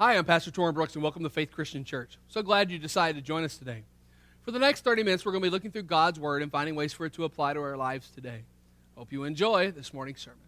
[0.00, 2.16] Hi, I'm Pastor Torrin Brooks, and welcome to Faith Christian Church.
[2.28, 3.82] So glad you decided to join us today.
[4.40, 6.74] For the next 30 minutes, we're going to be looking through God's Word and finding
[6.74, 8.44] ways for it to apply to our lives today.
[8.96, 10.40] Hope you enjoy this morning's sermon.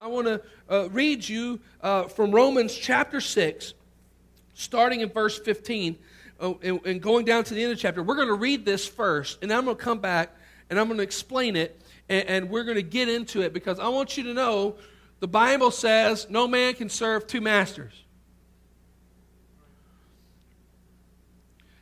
[0.00, 3.72] I want to uh, read you uh, from Romans chapter 6,
[4.54, 5.96] starting in verse 15,
[6.40, 8.02] uh, and, and going down to the end of the chapter.
[8.02, 10.34] We're going to read this first, and then I'm going to come back
[10.70, 13.78] and I'm going to explain it, and, and we're going to get into it because
[13.78, 14.74] I want you to know
[15.20, 17.92] the Bible says no man can serve two masters.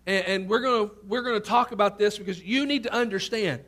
[0.07, 2.93] And, and we're going to we're going to talk about this because you need to
[2.93, 3.65] understand.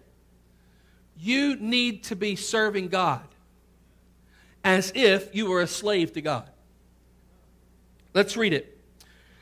[1.16, 3.26] You need to be serving God
[4.62, 6.48] as if you were a slave to God.
[8.14, 8.78] Let's read it.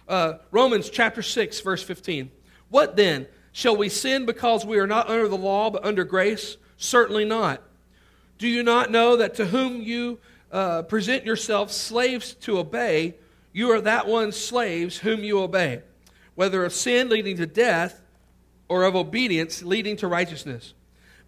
[0.09, 2.31] Uh, Romans chapter 6, verse 15.
[2.69, 3.27] What then?
[3.53, 6.57] Shall we sin because we are not under the law but under grace?
[6.77, 7.63] Certainly not.
[8.39, 10.19] Do you not know that to whom you
[10.53, 13.15] uh, present yourselves slaves to obey,
[13.53, 15.81] you are that one's slaves whom you obey?
[16.37, 18.01] Whether of sin leading to death
[18.69, 20.75] or of obedience leading to righteousness.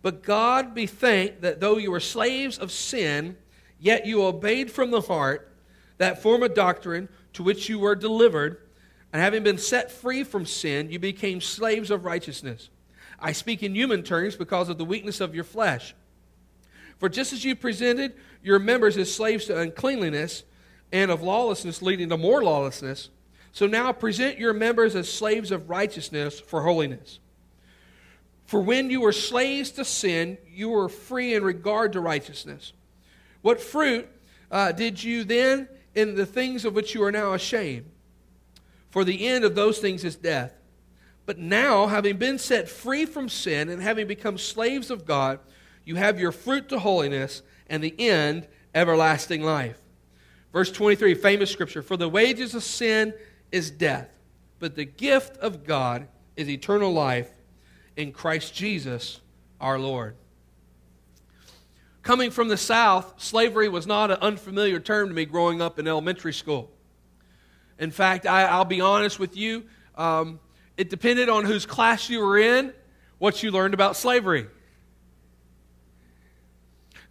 [0.02, 3.36] But God be thanked that though you were slaves of sin,
[3.80, 5.52] yet you obeyed from the heart
[5.96, 8.62] that form of doctrine to which you were delivered,
[9.12, 12.68] and having been set free from sin, you became slaves of righteousness.
[13.18, 15.94] I speak in human terms because of the weakness of your flesh.
[16.98, 20.44] For just as you presented your members as slaves to uncleanliness
[20.92, 23.08] and of lawlessness leading to more lawlessness,
[23.52, 27.18] so now present your members as slaves of righteousness for holiness.
[28.46, 32.72] For when you were slaves to sin, you were free in regard to righteousness.
[33.42, 34.08] What fruit
[34.50, 37.90] uh, did you then in the things of which you are now ashamed?
[38.90, 40.55] For the end of those things is death.
[41.27, 45.40] But now, having been set free from sin and having become slaves of God,
[45.84, 49.78] you have your fruit to holiness and the end, everlasting life.
[50.55, 53.12] Verse 23, famous scripture For the wages of sin
[53.50, 54.08] is death,
[54.58, 57.30] but the gift of God is eternal life
[57.96, 59.20] in Christ Jesus
[59.60, 60.14] our Lord.
[62.02, 65.86] Coming from the South, slavery was not an unfamiliar term to me growing up in
[65.86, 66.70] elementary school.
[67.78, 69.64] In fact, I, will be honest with you,
[69.96, 70.40] um,
[70.77, 72.73] it depended on whose class you were in,
[73.18, 74.46] what you learned about slavery.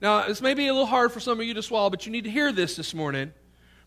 [0.02, 2.12] Now, this may be a little hard for some of you to swallow, but you
[2.12, 3.34] need to hear this this morning.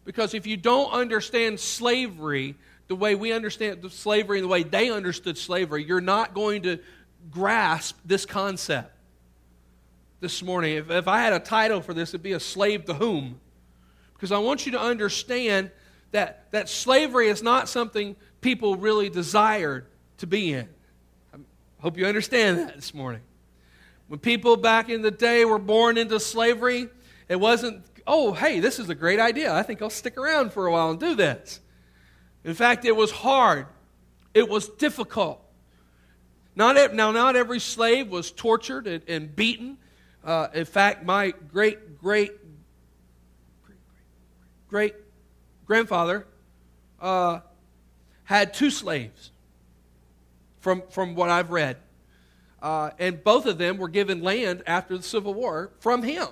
[0.05, 2.56] Because if you don't understand slavery
[2.88, 6.81] the way we understand slavery and the way they understood slavery, you're not going to
[7.31, 8.93] grasp this concept
[10.21, 10.77] this morning.
[10.77, 13.41] If, if I had a title for this, it'd be A Slave to Whom?
[14.15, 15.71] Because I want you to understand
[16.11, 19.87] that, that slavery is not something people really desired
[20.19, 20.69] to be in.
[21.32, 21.38] I
[21.81, 23.22] hope you understand that this morning.
[24.09, 26.88] When people back in the day were born into slavery,
[27.28, 29.55] it wasn't oh, hey, this is a great idea.
[29.55, 31.61] I think I'll stick around for a while and do this.
[32.44, 33.66] In fact, it was hard,
[34.34, 35.43] it was difficult.
[36.56, 39.78] Not, now, not every slave was tortured and, and beaten.
[40.25, 42.33] Uh, in fact, my great, great,
[44.69, 44.94] great
[45.65, 46.27] grandfather
[47.00, 47.41] uh,
[48.25, 49.31] had two slaves,
[50.61, 51.77] from, from what I've read.
[52.62, 56.28] Uh, and both of them were given land after the Civil War from him.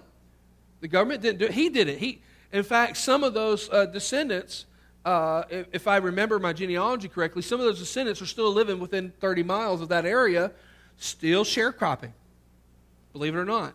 [0.81, 1.53] The government didn't do it.
[1.53, 1.99] He did it.
[1.99, 2.21] He,
[2.53, 4.66] in fact, some of those uh, descendants,
[5.05, 8.81] uh, if, if, I remember my genealogy correctly, some of those descendants are still living
[8.81, 10.53] within 30 miles of that area,
[10.97, 12.12] still sharecropping,
[13.12, 13.75] believe it or not.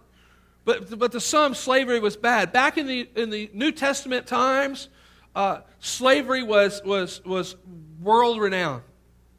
[0.66, 2.53] But, but to some, slavery was bad.
[2.53, 4.88] Back in the, in the New Testament times,
[5.36, 7.56] uh, slavery was, was, was
[8.02, 8.84] world renowned.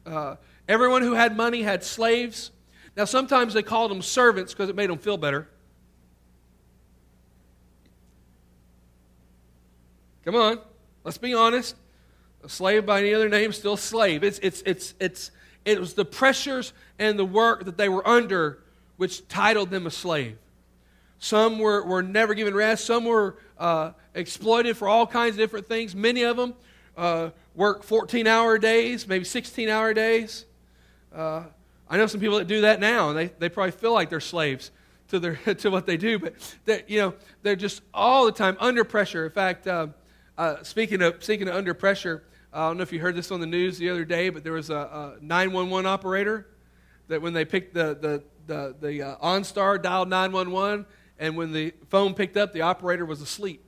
[0.05, 0.35] Uh,
[0.67, 2.51] everyone who had money had slaves.
[2.95, 5.49] Now, sometimes they called them servants because it made them feel better.
[10.25, 10.59] Come on,
[11.03, 11.75] let's be honest.
[12.43, 14.23] A slave by any other name, still slave.
[14.23, 15.31] It's, it's, it's, it's,
[15.65, 18.63] it was the pressures and the work that they were under
[18.97, 20.37] which titled them a slave.
[21.19, 22.85] Some were, were never given rest.
[22.85, 25.95] Some were uh, exploited for all kinds of different things.
[25.95, 26.55] Many of them
[26.97, 30.45] uh, work 14 hour days, maybe 16 hour days.
[31.13, 31.43] Uh,
[31.87, 34.19] I know some people that do that now, and they, they probably feel like they're
[34.19, 34.71] slaves
[35.09, 36.33] to, their, to what they do, but
[36.89, 37.13] you know,
[37.43, 39.25] they're just all the time under pressure.
[39.25, 39.87] In fact, uh,
[40.37, 43.39] uh, speaking of speaking of under pressure, I don't know if you heard this on
[43.39, 46.47] the news the other day, but there was a, a 911 operator
[47.07, 50.85] that when they picked the the the, the uh, OnStar dialed 911,
[51.17, 53.61] and when the phone picked up, the operator was asleep.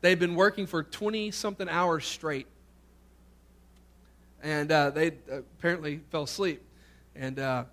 [0.00, 2.46] They'd been working for 20 something hours straight,
[4.42, 6.62] and uh, they apparently fell asleep,
[7.14, 7.64] and uh,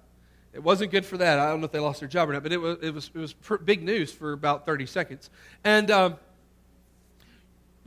[0.51, 1.39] it wasn't good for that.
[1.39, 3.11] I don't know if they lost their job or not, but it was it was
[3.13, 5.29] it was big news for about 30 seconds,
[5.63, 5.91] and.
[5.91, 6.15] Um,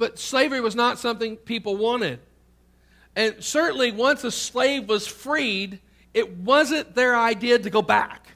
[0.01, 2.21] but slavery was not something people wanted.
[3.15, 5.79] And certainly, once a slave was freed,
[6.15, 8.29] it wasn't their idea to go back.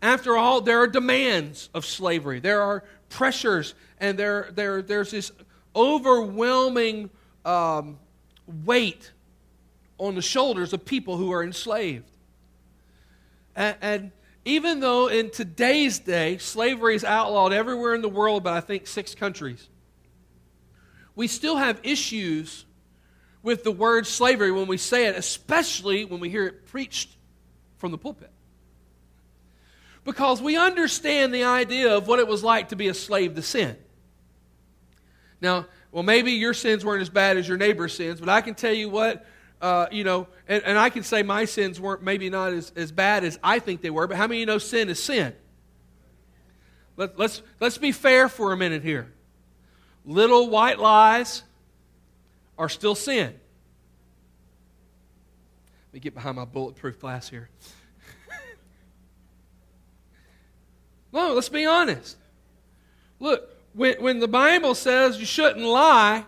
[0.00, 5.32] After all, there are demands of slavery, there are pressures, and there, there, there's this
[5.74, 7.10] overwhelming
[7.44, 7.98] um,
[8.64, 9.10] weight
[9.98, 12.08] on the shoulders of people who are enslaved.
[13.56, 14.12] And, and,
[14.44, 18.86] even though in today's day slavery is outlawed everywhere in the world, but I think
[18.86, 19.68] six countries,
[21.20, 22.64] we still have issues
[23.42, 27.10] with the word slavery when we say it, especially when we hear it preached
[27.76, 28.30] from the pulpit.
[30.02, 33.42] Because we understand the idea of what it was like to be a slave to
[33.42, 33.76] sin.
[35.42, 38.54] Now, well, maybe your sins weren't as bad as your neighbor's sins, but I can
[38.54, 39.26] tell you what,
[39.60, 42.92] uh, you know, and, and, I can say my sins weren't maybe not as, as
[42.92, 45.34] bad as I think they were, but how many of you know sin is sin?
[46.96, 49.12] Let, let's, let's be fair for a minute here.
[50.10, 51.44] Little white lies
[52.58, 53.32] are still sin.
[55.86, 57.48] Let me get behind my bulletproof glass here.
[61.12, 62.16] no, let's be honest.
[63.20, 66.24] Look, when, when the Bible says you shouldn't lie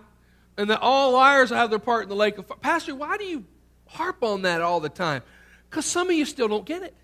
[0.57, 3.25] and that all liars have their part in the lake of fire, Pastor, why do
[3.25, 3.45] you
[3.89, 5.25] harp on that all the time?
[5.69, 6.95] Because some of you still don't get it.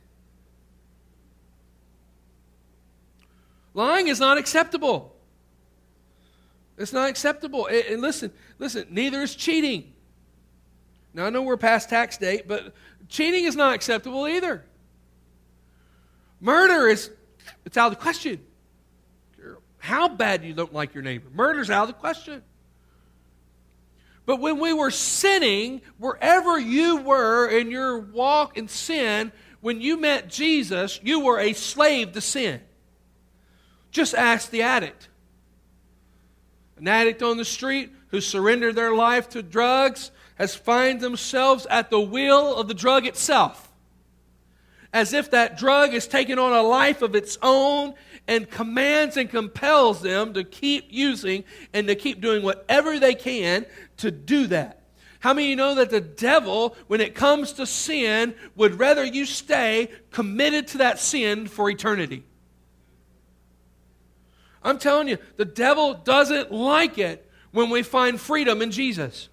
[3.75, 5.18] Lying is not acceptable.
[6.79, 7.67] It's not acceptable.
[7.67, 9.93] And listen, listen, neither is cheating.
[11.13, 12.73] Now I know we're past tax date, but
[13.09, 14.65] cheating is not acceptable either.
[16.41, 17.11] Murder is
[17.65, 18.41] it's out of the question.
[19.79, 21.29] How bad you don't like your neighbor.
[21.33, 22.43] Murder's out of the question.
[24.27, 29.97] But when we were sinning, wherever you were in your walk in sin, when you
[29.97, 32.61] met Jesus, you were a slave to sin.
[33.91, 35.08] Just ask the addict.
[36.79, 41.91] An addict on the street who surrendered their life to drugs has find themselves at
[41.91, 43.73] the will of the drug itself.
[44.93, 47.95] As if that drug is taking on a life of its own
[48.27, 51.45] and commands and compels them to keep using
[51.75, 53.67] and to keep doing whatever they can
[53.99, 54.83] to do that.
[55.21, 59.27] How many you know that the devil, when it comes to sin, would rather you
[59.27, 62.25] stay committed to that sin for eternity?
[64.69, 69.31] I'm telling you, the devil doesn't like it when we find freedom in Jesus.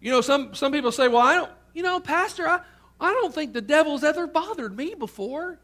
[0.00, 2.60] You know, some, some people say, well, I don't, you know, Pastor, I,
[2.98, 5.58] I don't think the devil's ever bothered me before.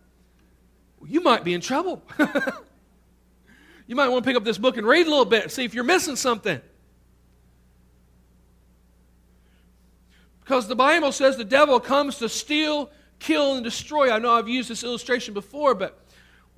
[0.98, 2.02] Well, you might be in trouble.
[3.86, 5.72] you might want to pick up this book and read a little bit, see if
[5.72, 6.60] you're missing something.
[10.40, 14.10] Because the Bible says the devil comes to steal, kill, and destroy.
[14.10, 16.04] I know I've used this illustration before, but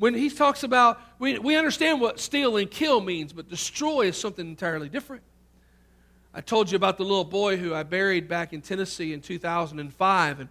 [0.02, 4.16] when he talks about, we, we understand what steal and kill means, but destroy is
[4.16, 5.22] something entirely different.
[6.34, 10.40] I told you about the little boy who I buried back in Tennessee in 2005
[10.40, 10.48] and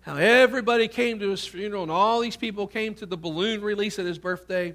[0.00, 4.00] how everybody came to his funeral and all these people came to the balloon release
[4.00, 4.74] at his birthday.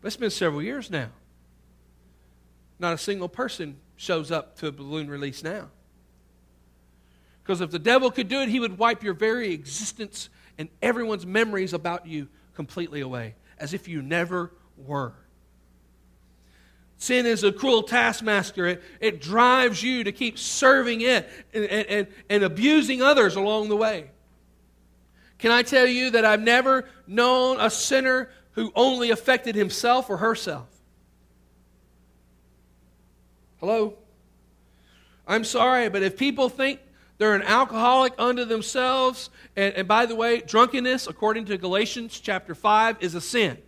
[0.00, 1.08] But it's been several years now.
[2.78, 5.70] Not a single person shows up to a balloon release now.
[7.42, 11.26] Because if the devil could do it, he would wipe your very existence and everyone's
[11.26, 12.28] memories about you
[12.60, 15.14] completely away, as if you never were.
[16.96, 18.66] Sin is a cruel taskmaster.
[18.66, 23.76] It, it drives you to keep serving it and, and, and abusing others along the
[23.76, 24.10] way.
[25.38, 30.18] Can I tell you that I've never known a sinner who only affected himself or
[30.18, 30.68] herself?
[33.60, 33.94] Hello?
[35.26, 36.80] I'm sorry, but if people think
[37.20, 39.28] they're an alcoholic unto themselves.
[39.54, 43.58] And, and by the way, drunkenness, according to Galatians chapter 5, is a sin.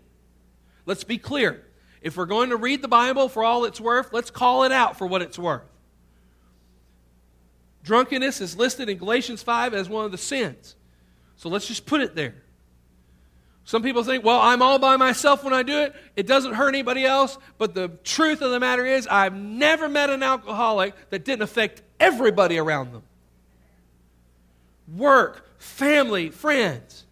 [0.86, 1.62] Let's be clear.
[2.00, 4.96] If we're going to read the Bible for all it's worth, let's call it out
[4.96, 5.68] for what it's worth.
[7.84, 10.74] Drunkenness is listed in Galatians 5 as one of the sins.
[11.36, 12.36] So let's just put it there.
[13.64, 15.94] Some people think, well, I'm all by myself when I do it.
[16.16, 17.36] It doesn't hurt anybody else.
[17.58, 21.82] But the truth of the matter is, I've never met an alcoholic that didn't affect
[22.00, 23.02] everybody around them
[24.96, 27.04] work, family, friends.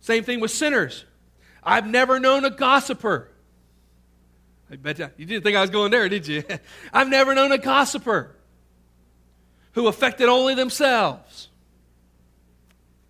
[0.00, 1.04] Same thing with sinners.
[1.62, 3.30] I've never known a gossiper.
[4.70, 6.42] I bet you, you didn't think I was going there, did you?
[6.92, 8.36] I've never known a gossiper
[9.72, 11.48] who affected only themselves.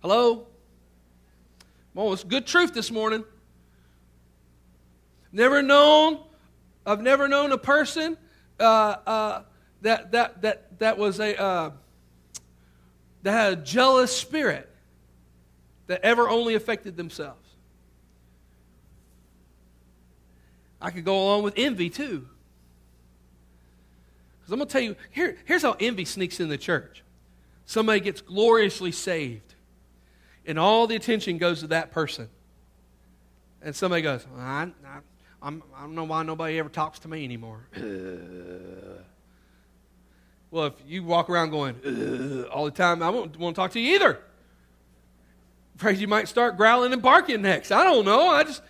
[0.01, 0.47] Hello?
[1.93, 3.23] Well, it's good truth this morning.
[5.31, 6.19] Never known,
[6.85, 8.17] I've never known a person
[8.59, 8.63] uh,
[9.05, 9.41] uh,
[9.81, 11.69] that, that, that, that was a, uh,
[13.23, 14.69] that had a jealous spirit
[15.87, 17.37] that ever only affected themselves.
[20.81, 22.27] I could go along with envy too.
[24.39, 27.03] Because I'm going to tell you, here, here's how envy sneaks in the church
[27.65, 29.53] somebody gets gloriously saved,
[30.45, 32.27] and all the attention goes to that person.
[33.61, 34.99] And somebody goes, I, I,
[35.41, 37.67] I'm, I don't know why nobody ever talks to me anymore.
[40.51, 43.79] well, if you walk around going all the time, I won't want to talk to
[43.79, 44.19] you either.
[45.77, 47.71] Afraid you might start growling and barking next.
[47.71, 48.27] I don't know.
[48.27, 48.61] I just.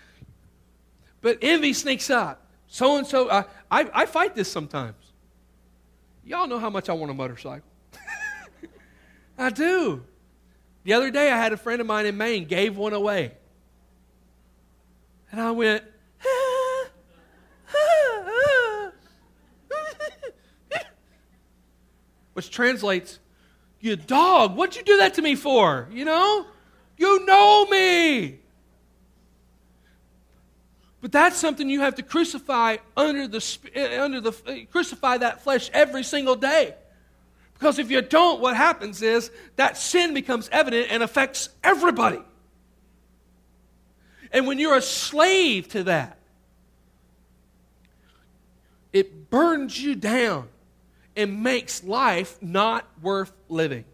[1.21, 2.45] But envy sneaks up.
[2.67, 3.29] So and so.
[3.29, 4.95] I, I fight this sometimes.
[6.23, 7.67] Y'all know how much I want a motorcycle.
[9.37, 10.03] I do.
[10.83, 13.33] The other day, I had a friend of mine in Maine gave one away.
[15.31, 15.83] And I went,
[22.41, 23.19] which translates,
[23.81, 25.87] you dog, what'd you do that to me for?
[25.91, 26.47] You know?
[26.97, 28.39] You know me.
[31.01, 35.19] But that's something you have to crucify under the, eh, eh, under the eh, crucify
[35.19, 36.73] that flesh every single day.
[37.53, 42.21] Because if you don't, what happens is that sin becomes evident and affects everybody.
[44.31, 46.17] And when you're a slave to that,
[48.91, 50.47] it burns you down
[51.15, 53.85] and makes life not worth living.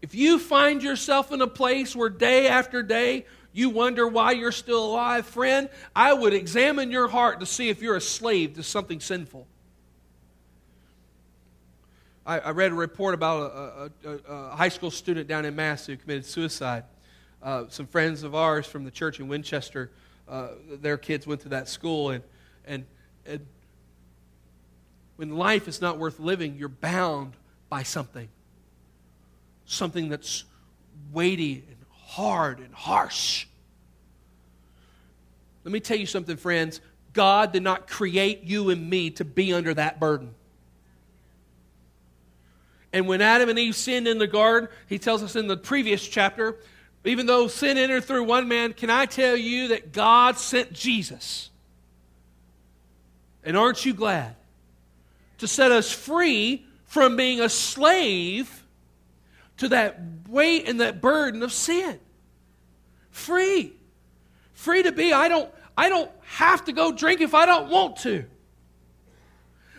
[0.00, 4.52] If you find yourself in a place where day after day you wonder why you're
[4.52, 8.62] still alive, friend, I would examine your heart to see if you're a slave to
[8.62, 9.46] something sinful.
[12.24, 15.86] I, I read a report about a, a, a, high school student down in Mass
[15.86, 16.84] who committed suicide.
[17.42, 19.90] Uh, some friends of ours from the church in Winchester,
[20.28, 20.48] uh,
[20.80, 22.22] their kids went to that school, and,
[22.66, 22.84] and,
[23.24, 23.46] and
[25.18, 27.32] when life is not worth living, you're bound
[27.68, 28.28] by something.
[29.66, 30.44] Something that's
[31.12, 33.48] weighty and hard and harsh.
[35.64, 36.80] Let me tell you something, friends.
[37.14, 40.36] God did not create you and me to be under that burden.
[42.92, 46.06] And when Adam and Eve sinned in the garden, he tells us in the previous
[46.06, 46.58] chapter,
[47.04, 51.50] even though sin entered through one man, can I tell you that God sent Jesus?
[53.42, 54.36] And aren't you glad?
[55.38, 58.64] To set us free from being a slave
[59.58, 61.98] to that weight and that burden of sin.
[63.10, 63.72] Free.
[64.52, 65.12] Free to be.
[65.12, 68.24] I don't, I don't have to go drink if I don't want to.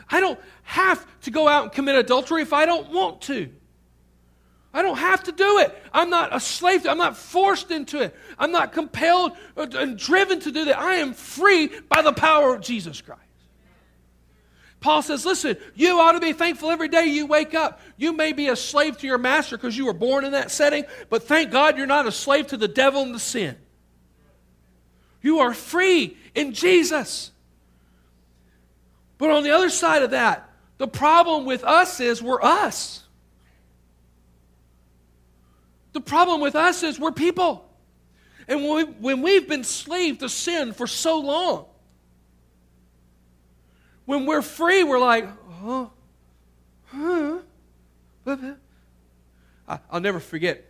[0.09, 3.49] I don't have to go out and commit adultery if I don't want to.
[4.73, 5.75] I don't have to do it.
[5.93, 6.91] I'm not a slave to.
[6.91, 8.15] I'm not forced into it.
[8.37, 10.77] I'm not compelled and driven to do that.
[10.77, 13.21] I am free by the power of Jesus Christ.
[14.79, 17.81] Paul says, listen, you ought to be thankful every day you wake up.
[17.97, 20.85] You may be a slave to your master because you were born in that setting,
[21.09, 23.57] but thank God you're not a slave to the devil and the sin.
[25.21, 27.31] You are free in Jesus.
[29.17, 33.03] But on the other side of that, the problem with us is we're us.
[35.91, 37.69] The problem with us is we're people.
[38.47, 41.65] And when we've been slave to sin for so long,
[44.09, 45.29] when we're free, we're like,
[45.61, 45.91] oh,
[46.87, 47.37] huh.
[49.91, 50.65] I'll never forget.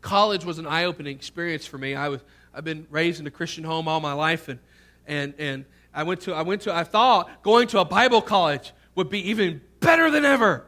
[0.00, 1.94] College was an eye opening experience for me.
[1.94, 2.22] I was,
[2.52, 4.58] I've been raised in a Christian home all my life, and,
[5.06, 5.64] and, and
[5.94, 9.30] I, went to, I went to, I thought going to a Bible college would be
[9.30, 10.66] even better than ever.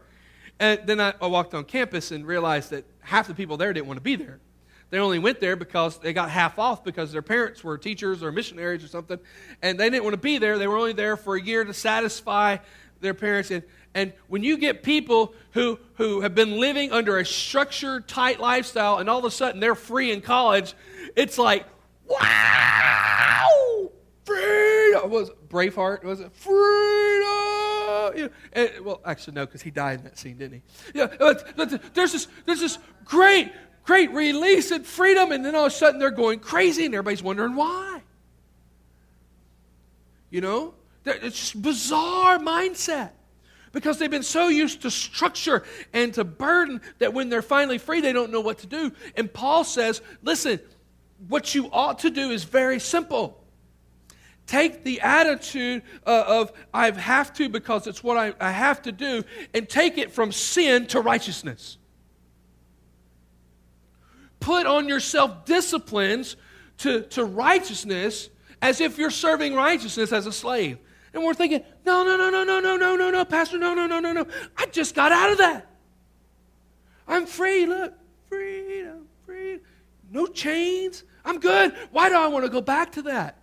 [0.61, 3.89] And then I, I walked on campus and realized that half the people there didn't
[3.89, 4.39] want to be there.
[4.91, 8.31] They only went there because they got half off because their parents were teachers or
[8.31, 9.19] missionaries or something,
[9.61, 10.59] and they didn't want to be there.
[10.59, 12.59] They were only there for a year to satisfy
[13.01, 13.51] their parents.
[13.51, 13.65] And,
[13.95, 18.99] and when you get people who, who have been living under a structured, tight lifestyle,
[18.99, 20.75] and all of a sudden they're free in college,
[21.17, 21.67] it's like,
[22.05, 23.91] wow,
[24.25, 25.11] freedom.
[25.11, 26.05] Was Braveheart?
[26.05, 27.33] Was it freedom?
[28.15, 28.29] Yeah.
[28.53, 30.99] And, well, actually, no, because he died in that scene, didn't he?
[30.99, 31.07] Yeah.
[31.95, 33.53] There's this, there's this great
[33.87, 37.23] great release and freedom, and then all of a sudden they're going crazy and everybody's
[37.23, 38.03] wondering why.
[40.29, 40.75] You know?
[41.07, 43.13] It's just bizarre mindset
[43.71, 45.63] because they've been so used to structure
[45.93, 48.91] and to burden that when they're finally free, they don't know what to do.
[49.17, 50.59] And Paul says, listen,
[51.29, 53.41] what you ought to do is very simple.
[54.49, 58.93] Take the attitude uh, of I have to because it's what I, I have to
[58.93, 59.23] do,
[59.55, 61.79] and take it from sin to righteousness
[64.41, 66.37] put on yourself disciplines
[66.79, 68.29] to, to righteousness
[68.63, 70.79] as if you're serving righteousness as a slave.
[71.13, 73.87] And we're thinking, no, no, no, no, no, no, no, no, no, Pastor, no, no,
[73.87, 74.27] no, no, no.
[74.57, 75.71] I just got out of that.
[77.09, 77.67] I'm free.
[77.67, 77.95] Look,
[78.29, 79.61] freedom, freedom.
[80.11, 81.05] No chains.
[81.25, 81.75] I'm good.
[81.91, 83.39] Why do I want to go back to that?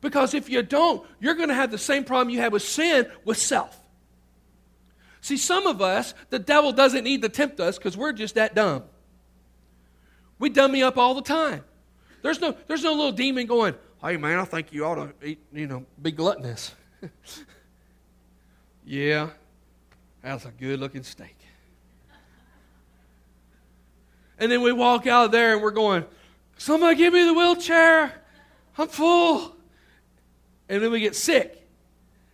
[0.00, 3.06] Because if you don't, you're going to have the same problem you had with sin
[3.24, 3.76] with self.
[5.20, 8.54] See, some of us, the devil doesn't need to tempt us because we're just that
[8.54, 8.84] dumb.
[10.38, 11.64] We dummy up all the time.
[12.22, 15.38] There's no, there's no little demon going, hey man, I think you ought to eat,
[15.52, 16.74] you know, be gluttonous.
[18.84, 19.30] yeah,
[20.22, 21.36] that's a good looking steak.
[24.38, 26.04] And then we walk out of there and we're going,
[26.58, 28.12] somebody give me the wheelchair.
[28.76, 29.56] I'm full.
[30.68, 31.66] And then we get sick.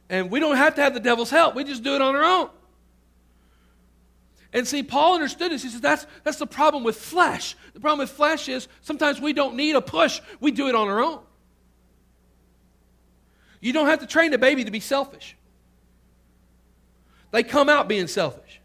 [0.09, 1.54] And we don't have to have the devil's help.
[1.54, 2.50] We just do it on our own.
[4.52, 5.62] And see, Paul understood this.
[5.62, 7.56] He says that's, that's the problem with flesh.
[7.73, 10.88] The problem with flesh is sometimes we don't need a push, we do it on
[10.88, 11.21] our own.
[13.61, 15.37] You don't have to train a baby to be selfish,
[17.30, 18.61] they come out being selfish.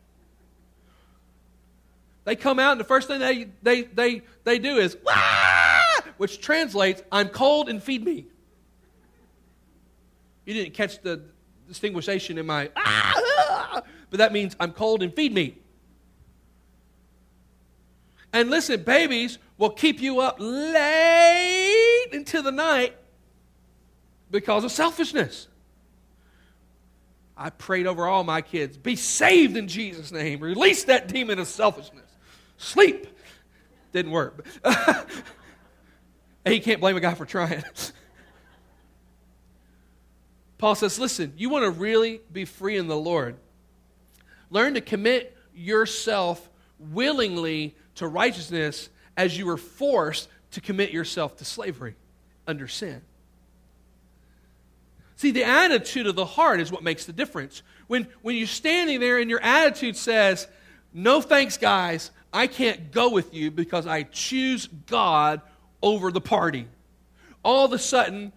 [2.25, 6.01] They come out, and the first thing they, they, they, they do is, Wah!
[6.17, 8.25] which translates, I'm cold and feed me.
[10.45, 11.21] You didn't catch the
[11.69, 15.57] distinguishation in my, ah, but that means I'm cold and feed me.
[18.33, 22.95] And listen, babies will keep you up late into the night
[24.29, 25.47] because of selfishness.
[27.35, 30.39] I prayed over all my kids be saved in Jesus' name.
[30.39, 32.09] Release that demon of selfishness.
[32.57, 33.07] Sleep.
[33.91, 34.45] Didn't work.
[36.45, 37.63] you can't blame a guy for trying.
[40.57, 43.37] Paul says, listen, you want to really be free in the Lord.
[44.49, 51.45] Learn to commit yourself willingly to righteousness as you were forced to commit yourself to
[51.45, 51.95] slavery
[52.47, 53.01] under sin.
[55.17, 57.63] See, the attitude of the heart is what makes the difference.
[57.87, 60.47] When, when you're standing there and your attitude says,
[60.93, 65.41] No thanks, guys, I can't go with you because I choose God
[65.81, 66.67] over the party.
[67.43, 68.31] All of a sudden,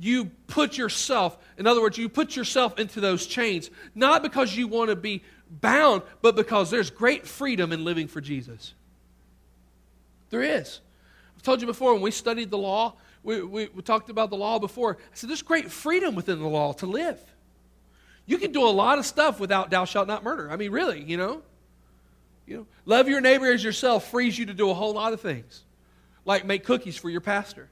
[0.00, 4.68] you put yourself, in other words, you put yourself into those chains, not because you
[4.68, 8.74] want to be bound, but because there's great freedom in living for Jesus.
[10.30, 10.80] There is.
[11.36, 14.36] I've told you before, when we studied the law, we, we, we, talked about the
[14.36, 14.98] law before.
[15.00, 17.20] I said, there's great freedom within the law to live.
[18.26, 20.50] You can do a lot of stuff without thou shalt not murder.
[20.50, 21.42] I mean, really, you know?
[22.46, 25.20] You know, love your neighbor as yourself frees you to do a whole lot of
[25.20, 25.64] things,
[26.24, 27.68] like make cookies for your pastor.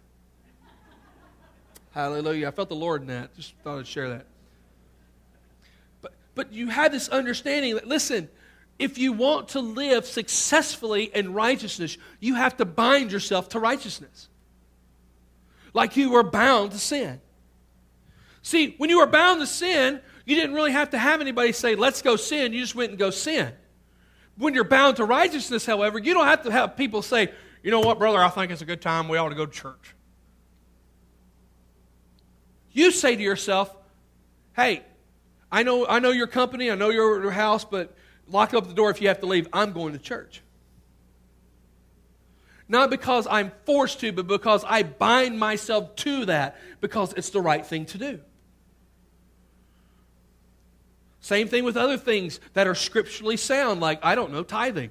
[1.93, 2.49] Hallelujah.
[2.49, 3.35] I felt the Lord in that.
[3.37, 4.27] Just thought I'd share that.
[6.37, 8.29] But you have this understanding that, listen,
[8.79, 14.29] if you want to live successfully in righteousness, you have to bind yourself to righteousness.
[15.73, 17.21] Like you were bound to sin.
[18.43, 21.75] See, when you were bound to sin, you didn't really have to have anybody say,
[21.75, 22.53] let's go sin.
[22.53, 23.53] You just went and go sin.
[24.37, 27.81] When you're bound to righteousness, however, you don't have to have people say, you know
[27.81, 29.09] what, brother, I think it's a good time.
[29.09, 29.95] We ought to go to church.
[32.73, 33.75] You say to yourself,
[34.55, 34.83] hey,
[35.57, 37.97] I know, I know your company, I know your house, but
[38.29, 39.49] lock up the door if you have to leave.
[39.55, 40.43] I'm going to church.
[42.69, 47.41] Not because I'm forced to, but because I bind myself to that because it's the
[47.41, 48.21] right thing to do.
[51.21, 54.91] Same thing with other things that are scripturally sound, like, I don't know, tithing.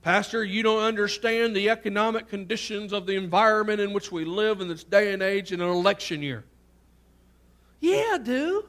[0.00, 4.68] Pastor, you don't understand the economic conditions of the environment in which we live in
[4.68, 6.44] this day and age in an election year.
[7.80, 8.64] Yeah, I do.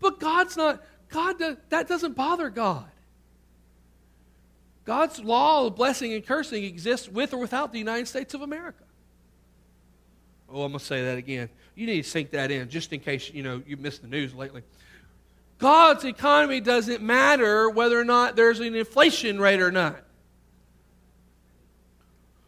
[0.00, 2.86] But God's not, God, that doesn't bother God.
[4.84, 8.84] God's law of blessing and cursing exists with or without the United States of America.
[10.48, 11.48] Oh, I'm going to say that again.
[11.74, 14.32] You need to sink that in just in case, you know, you missed the news
[14.32, 14.62] lately.
[15.58, 20.02] God's economy doesn't matter whether or not there's an inflation rate or not.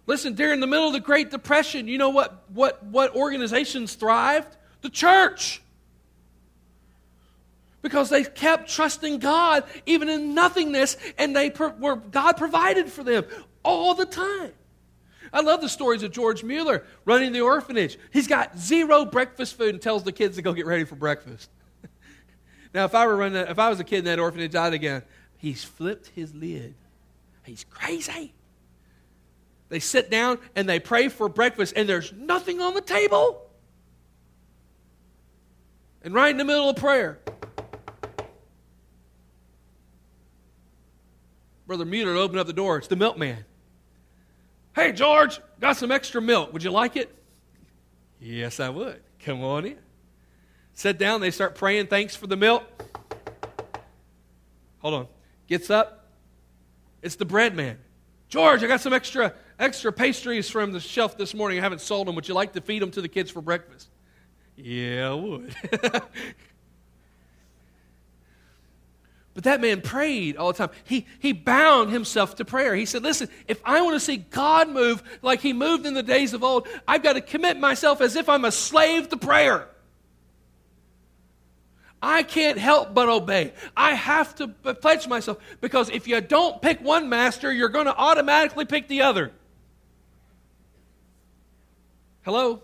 [0.07, 4.57] Listen, during the middle of the Great Depression, you know what, what, what organizations thrived?
[4.83, 5.63] The church.
[7.83, 13.25] Because they kept trusting God even in nothingness, and they were God provided for them
[13.63, 14.53] all the time.
[15.33, 17.99] I love the stories of George Mueller running the orphanage.
[18.11, 21.51] He's got zero breakfast food and tells the kids to go get ready for breakfast.
[22.75, 25.03] now, if I were running, if I was a kid in that orphanage, I'd again.
[25.37, 26.75] He's flipped his lid.
[27.45, 28.35] He's crazy.
[29.69, 33.43] They sit down and they pray for breakfast, and there's nothing on the table.
[36.03, 37.19] And right in the middle of prayer,
[41.67, 42.79] Brother Mueller opened up the door.
[42.79, 43.45] It's the milkman.
[44.75, 46.53] Hey, George, got some extra milk.
[46.53, 47.15] Would you like it?
[48.21, 49.03] Yes, I would.
[49.25, 49.79] Come on in.
[50.73, 51.21] Sit down.
[51.21, 51.89] They start praying.
[51.89, 52.63] Thanks for the milk.
[54.79, 55.09] Hold on.
[55.47, 56.07] Gets up.
[57.03, 57.79] It's the bread man.
[58.29, 61.59] George, I got some extra extra pastries from the shelf this morning.
[61.59, 62.15] I haven't sold them.
[62.15, 63.89] Would you like to feed them to the kids for breakfast?
[64.59, 65.55] Yeah, I would.
[69.39, 70.77] But that man prayed all the time.
[70.83, 72.75] He, he bound himself to prayer.
[72.75, 76.03] He said, Listen, if I want to see God move like he moved in the
[76.03, 79.69] days of old, I've got to commit myself as if I'm a slave to prayer.
[82.03, 83.53] I can't help but obey.
[83.77, 87.97] I have to pledge myself because if you don't pick one master, you're going to
[87.97, 89.31] automatically pick the other.
[92.23, 92.61] Hello?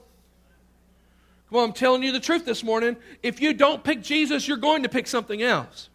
[1.52, 2.96] On, I'm telling you the truth this morning.
[3.22, 5.88] If you don't pick Jesus, you're going to pick something else.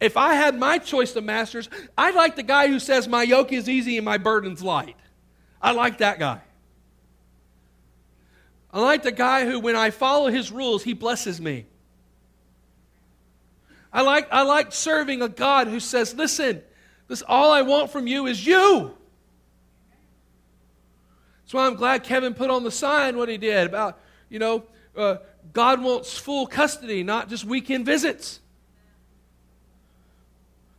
[0.00, 3.52] If I had my choice of masters, I'd like the guy who says, My yoke
[3.52, 4.96] is easy and my burden's light.
[5.60, 6.40] I like that guy.
[8.72, 11.66] I like the guy who, when I follow his rules, he blesses me.
[13.92, 16.62] I like, I like serving a God who says, Listen,
[17.08, 18.94] this all I want from you is you.
[21.48, 24.64] That's why I'm glad Kevin put on the sign what he did about, you know,
[24.94, 25.16] uh,
[25.54, 28.40] God wants full custody, not just weekend visits.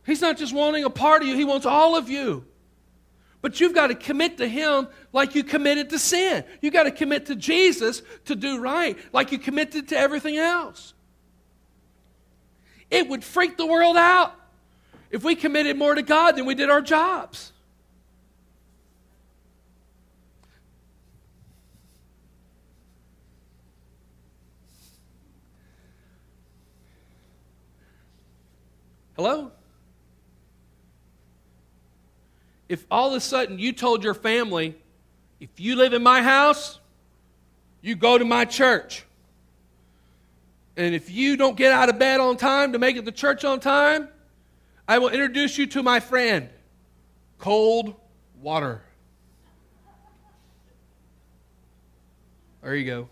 [0.06, 2.44] He's not just wanting a part of you, He wants all of you.
[3.42, 6.44] But you've got to commit to Him like you committed to sin.
[6.60, 10.94] You've got to commit to Jesus to do right, like you committed to everything else.
[12.92, 14.36] It would freak the world out
[15.10, 17.52] if we committed more to God than we did our jobs.
[29.20, 29.52] Hello?
[32.70, 34.74] if all of a sudden you told your family,
[35.40, 36.78] if you live in my house,
[37.82, 39.04] you go to my church.
[40.74, 43.44] And if you don't get out of bed on time to make it to church
[43.44, 44.08] on time,
[44.88, 46.48] I will introduce you to my friend,
[47.36, 47.94] cold
[48.40, 48.80] water.
[52.62, 53.08] There you go.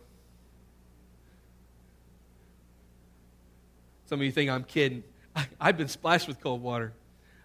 [4.07, 5.03] Some of you think I'm kidding.
[5.61, 6.92] I, have been splashed with cold water.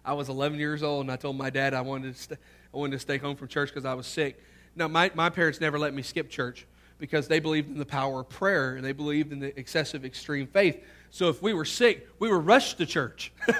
[0.04, 2.36] I was 11 years old, and I told my dad I wanted to, stay,
[2.72, 4.42] I wanted to stay home from church because I was sick.
[4.76, 6.66] Now, my, my parents never let me skip church
[6.98, 10.46] because they believed in the power of prayer and they believed in the excessive extreme
[10.46, 10.82] faith.
[11.10, 13.32] So if we were sick, we were rushed to church.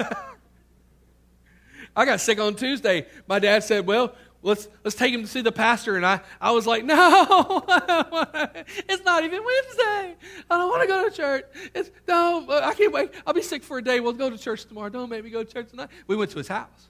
[1.96, 3.06] I got sick on Tuesday.
[3.28, 5.96] My dad said, Well, let's let's take him to see the pastor.
[5.96, 10.14] And i i was like no it's not even wednesday.
[10.50, 11.44] I don't want to go to church.
[11.74, 13.10] It's no i can't wait.
[13.26, 13.98] I'll be sick for a day.
[14.00, 14.90] We'll go to church tomorrow.
[14.90, 15.88] Don't make me go to church tonight.
[16.06, 16.88] We went to his house.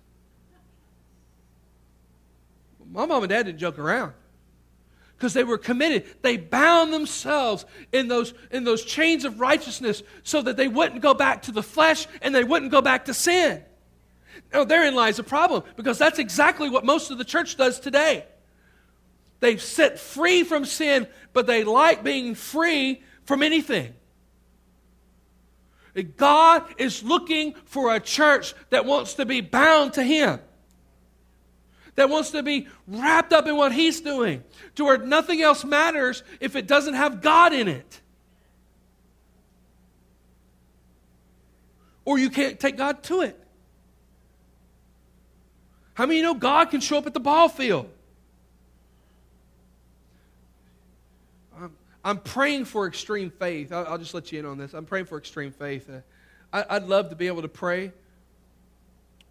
[2.90, 4.12] My mom and dad didn't joke around.
[5.16, 6.04] Because they were committed.
[6.22, 11.14] They bound themselves in those in those chains of righteousness so that they wouldn't go
[11.14, 13.62] back to the flesh and they wouldn't go back to sin
[14.62, 18.24] therein lies a problem because that's exactly what most of the church does today.
[19.40, 23.94] They've set free from sin, but they like being free from anything.
[26.02, 30.40] God is looking for a church that wants to be bound to Him,
[31.94, 34.42] that wants to be wrapped up in what He's doing,
[34.76, 38.00] to where nothing else matters if it doesn't have God in it.
[42.04, 43.43] Or you can't take God to it.
[45.94, 47.88] How many you know God can show up at the ball field?
[51.56, 53.72] I'm, I'm praying for extreme faith.
[53.72, 54.74] I'll, I'll, just let you in on this.
[54.74, 55.88] I'm praying for extreme faith.
[55.88, 56.00] Uh,
[56.52, 57.92] I, I'd love to be able to pray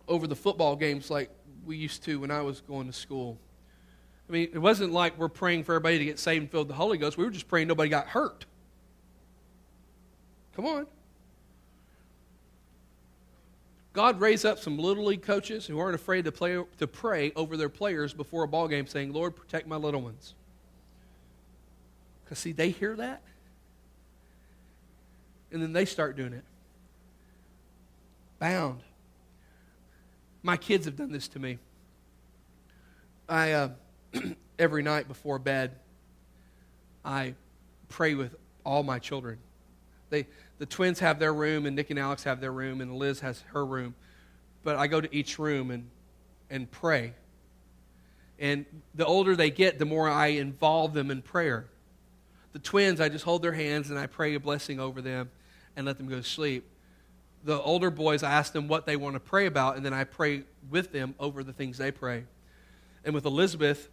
[0.07, 1.29] over the football games like
[1.65, 3.37] we used to when I was going to school.
[4.29, 6.75] I mean, it wasn't like we're praying for everybody to get saved and filled with
[6.75, 7.17] the Holy Ghost.
[7.17, 8.45] We were just praying nobody got hurt.
[10.55, 10.87] Come on.
[13.93, 17.55] God raised up some little league coaches who aren't afraid to, play, to pray over
[17.55, 20.33] their players before a ball game saying, Lord, protect my little ones.
[22.23, 23.21] Because, see, they hear that.
[25.51, 26.43] And then they start doing it.
[28.39, 28.81] Bound.
[30.41, 31.59] My kids have done this to me.
[33.29, 33.69] I, uh,
[34.59, 35.75] every night before bed,
[37.05, 37.35] I
[37.89, 39.37] pray with all my children.
[40.09, 40.27] They,
[40.59, 43.41] the twins have their room, and Nick and Alex have their room, and Liz has
[43.53, 43.95] her room.
[44.63, 45.89] But I go to each room and,
[46.49, 47.13] and pray.
[48.39, 51.67] And the older they get, the more I involve them in prayer.
[52.53, 55.31] The twins, I just hold their hands and I pray a blessing over them
[55.75, 56.65] and let them go to sleep.
[57.43, 60.05] The older boys, I ask them what they want to pray about, and then I
[60.05, 62.23] pray with them over the things they pray.
[63.03, 63.89] And with Elizabeth,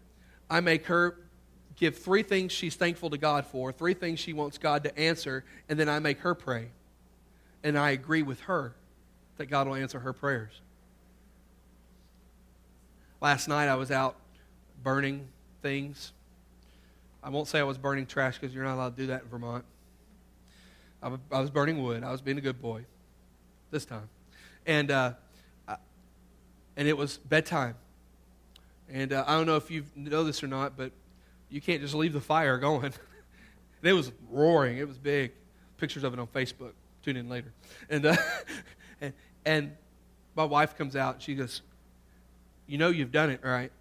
[0.48, 1.16] I make her
[1.80, 5.44] give three things she's thankful to God for, three things she wants God to answer,
[5.68, 6.68] and then I make her pray.
[7.64, 8.74] And I agree with her
[9.38, 10.52] that God will answer her prayers.
[13.22, 14.16] last night I was out
[14.82, 15.28] burning
[15.62, 16.12] things.
[17.22, 19.28] I won't say I was burning trash because you're not allowed to do that in
[19.28, 19.64] Vermont.
[21.02, 22.04] I was burning wood.
[22.04, 22.84] I was being a good boy
[23.70, 24.08] this time.
[24.66, 25.14] And, uh,
[26.76, 27.76] and it was bedtime.
[28.90, 30.92] And uh, I don't know if you know this or not, but
[31.50, 32.92] you can't just leave the fire going.
[33.82, 34.78] it was roaring.
[34.78, 35.32] It was big.
[35.78, 36.72] Pictures of it on Facebook.
[37.04, 37.52] Tune in later.
[37.88, 38.16] And, uh,
[39.00, 39.12] and,
[39.44, 39.76] and
[40.36, 41.14] my wife comes out.
[41.14, 41.62] And She goes,
[42.66, 43.72] You know you've done it, right?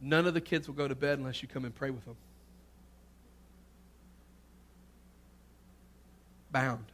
[0.00, 2.16] None of the kids will go to bed unless you come and pray with them.
[6.50, 6.84] Bound.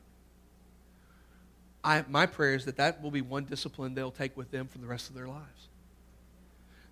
[1.84, 4.78] I, my prayer is that that will be one discipline they'll take with them for
[4.78, 5.68] the rest of their lives.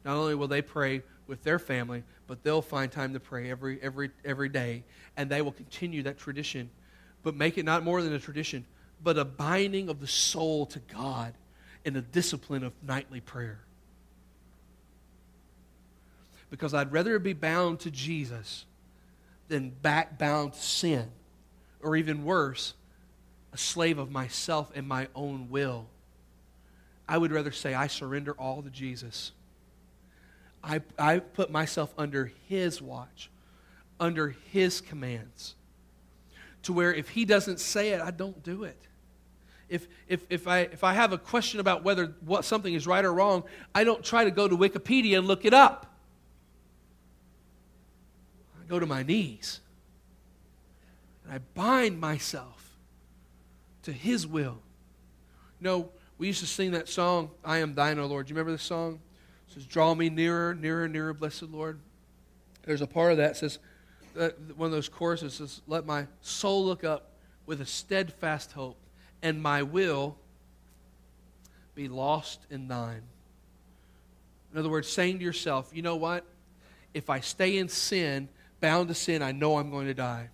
[0.04, 3.80] Not only will they pray with their family, but they'll find time to pray every,
[3.82, 4.85] every, every day,
[5.16, 6.70] and they will continue that tradition,
[7.22, 8.64] but make it not more than a tradition,
[9.02, 11.35] but a binding of the soul to God
[11.85, 13.61] in a discipline of nightly prayer.
[16.50, 18.66] Because I'd rather be bound to Jesus
[19.48, 21.11] than back bound to sin,
[21.82, 22.74] or even worse,
[23.52, 25.87] a slave of myself and my own will.
[27.08, 29.32] I would rather say, I surrender all to Jesus.
[30.62, 33.31] I, I put myself under His watch,
[33.98, 35.55] under His commands,
[36.62, 38.81] to where if He doesn't say it, I don't do it.
[39.68, 43.05] If, if, if, I, if I have a question about whether what something is right
[43.05, 43.44] or wrong,
[43.75, 45.87] I don't try to go to Wikipedia and look it up.
[48.61, 49.61] I go to my knees
[51.25, 52.77] and I bind myself
[53.85, 54.59] to His will.
[55.59, 58.27] You know, we used to sing that song, I am thine, O Lord.
[58.27, 59.01] Do you remember this song?
[59.54, 61.78] Says, Draw me nearer, nearer, nearer, blessed Lord.
[62.64, 63.58] There's a part of that says,
[64.18, 67.10] uh, one of those choruses says, Let my soul look up
[67.46, 68.78] with a steadfast hope,
[69.22, 70.16] and my will
[71.74, 73.02] be lost in thine.
[74.52, 76.24] In other words, saying to yourself, you know what?
[76.92, 78.28] If I stay in sin,
[78.60, 80.28] bound to sin, I know I'm going to die.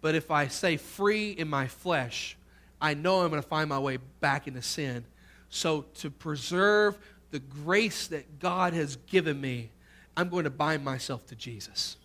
[0.00, 2.36] But if I stay free in my flesh,
[2.80, 5.04] I know I'm going to find my way back into sin.
[5.50, 6.96] So, to preserve
[7.30, 9.70] the grace that God has given me,
[10.16, 11.96] I'm going to bind myself to Jesus.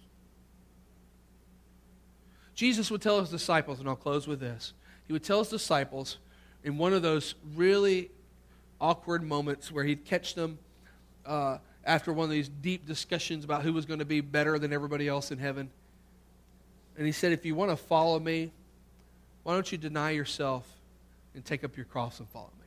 [2.54, 4.74] Jesus would tell his disciples, and I'll close with this.
[5.08, 6.18] He would tell his disciples
[6.64, 8.10] in one of those really
[8.80, 10.58] awkward moments where he'd catch them
[11.26, 14.74] uh, after one of these deep discussions about who was going to be better than
[14.74, 15.70] everybody else in heaven.
[16.98, 18.52] And he said, If you want to follow me,
[19.44, 20.66] why don't you deny yourself
[21.34, 22.65] and take up your cross and follow me?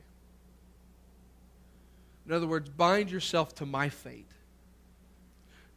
[2.29, 4.29] In other words, bind yourself to my fate.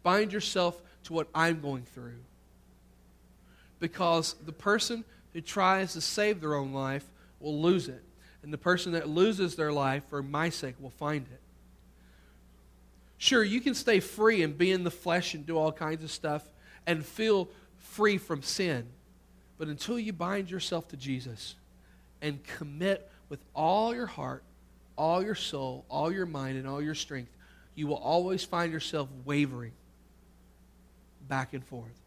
[0.02, 2.20] Bind yourself to what I'm going through.
[3.80, 7.06] Because the person who tries to save their own life
[7.40, 8.04] will lose it.
[8.42, 11.40] And the person that loses their life for my sake will find it.
[13.16, 16.10] Sure, you can stay free and be in the flesh and do all kinds of
[16.10, 16.44] stuff
[16.86, 18.84] and feel free from sin.
[19.56, 21.54] But until you bind yourself to Jesus
[22.20, 24.42] and commit with all your heart,
[25.02, 27.32] all your soul, all your mind, and all your strength,
[27.74, 29.72] you will always find yourself wavering
[31.26, 32.00] back and forth.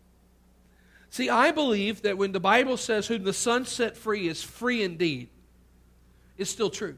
[1.09, 4.81] See, I believe that when the Bible says, Whom the Son set free is free
[4.81, 5.27] indeed,
[6.37, 6.95] it's still true.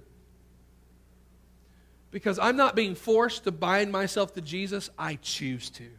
[2.11, 5.89] Because I'm not being forced to bind myself to Jesus, I choose to.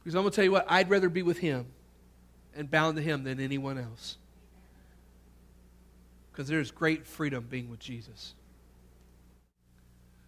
[0.00, 1.64] Because I'm going to tell you what, I'd rather be with Him
[2.54, 4.18] and bound to Him than anyone else.
[6.34, 8.34] Because there's great freedom being with Jesus.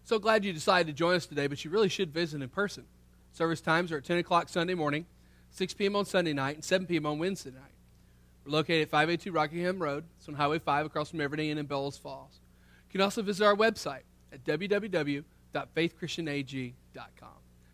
[0.05, 2.85] So glad you decided to join us today, but you really should visit in person.
[3.33, 5.07] Service times are at 10 o'clock Sunday morning,
[5.51, 5.97] 6 p.m.
[5.97, 7.07] on Sunday night, and 7 p.m.
[7.07, 7.73] on Wednesday night.
[8.45, 10.05] We're located at 582 Rockingham Road.
[10.19, 12.39] It's on Highway 5 across from Everyday Inn in Bellows Falls.
[12.89, 17.29] You can also visit our website at www.faithchristianag.com.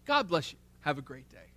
[0.07, 0.59] God bless you.
[0.81, 1.52] Have a great day.